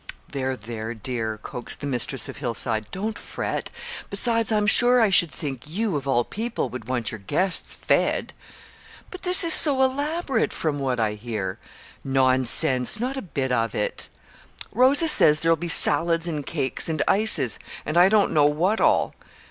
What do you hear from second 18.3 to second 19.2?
know what all."